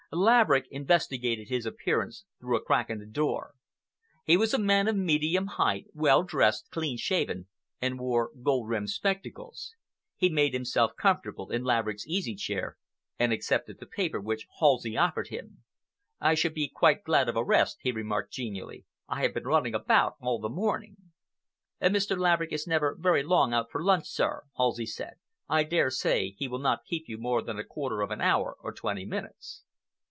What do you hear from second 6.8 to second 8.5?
shaven, and wore